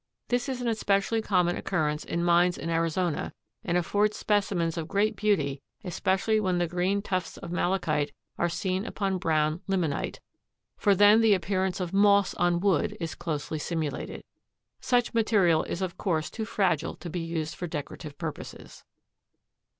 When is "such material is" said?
14.79-15.83